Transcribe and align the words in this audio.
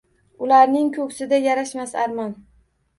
Ularning 0.47 0.89
ko’ksida 0.97 1.41
yashamas 1.47 1.97
armon. 2.09 2.39